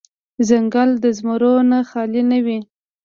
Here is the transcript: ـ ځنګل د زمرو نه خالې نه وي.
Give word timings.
ـ 0.23 0.45
ځنګل 0.47 0.89
د 1.03 1.05
زمرو 1.17 1.53
نه 1.71 1.79
خالې 1.89 2.21
نه 2.31 2.39
وي. 2.45 2.59